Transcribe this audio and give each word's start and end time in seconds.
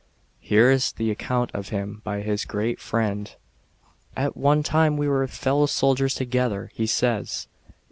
Here 0.39 0.71
is 0.71 0.93
the 0.93 1.11
account 1.11 1.51
of 1.53 1.69
him 1.69 2.01
by 2.03 2.21
his 2.21 2.43
great 2.43 2.79
friend." 2.79 3.35
At 4.25 4.35
one 4.35 4.63
time 4.63 4.97
we 4.97 5.07
were 5.07 5.27
fellow 5.27 5.67
soldiers 5.67 6.15
together," 6.15 6.71
he 6.73 6.87
says. 6.87 7.47